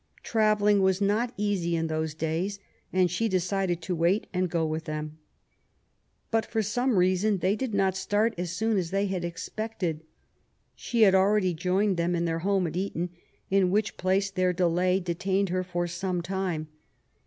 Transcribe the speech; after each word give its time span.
Travelling 0.23 0.81
was 0.81 0.99
not 0.99 1.31
easy 1.37 1.75
in 1.75 1.85
those 1.85 2.15
days, 2.15 2.57
and 2.91 3.11
she 3.11 3.29
decided 3.29 3.83
to 3.83 3.93
wait 3.95 4.25
and 4.33 4.49
go 4.49 4.65
with 4.65 4.85
them. 4.85 5.19
But, 6.31 6.43
for 6.43 6.63
some 6.63 6.97
reason, 6.97 7.37
they 7.37 7.55
did 7.55 7.75
not 7.75 7.95
start 7.95 8.33
as 8.35 8.49
soon 8.49 8.77
as 8.77 8.89
they 8.89 9.05
had 9.05 9.23
expected. 9.23 10.01
She 10.73 11.03
had 11.03 11.13
already 11.13 11.53
joined 11.53 11.97
them 11.97 12.15
in 12.15 12.25
their 12.25 12.39
home 12.39 12.65
at 12.65 12.73
Eton^ 12.73 13.09
in 13.51 13.69
which 13.69 13.95
place 13.95 14.31
their 14.31 14.53
delay 14.53 14.99
detained 14.99 15.49
her 15.49 15.63
for 15.63 15.85
some 15.85 16.23
time. 16.23 16.69